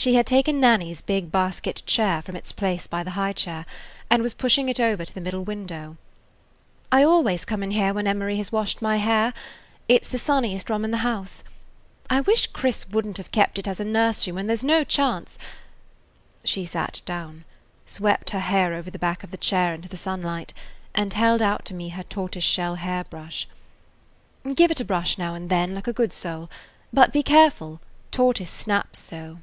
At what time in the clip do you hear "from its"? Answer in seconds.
2.22-2.52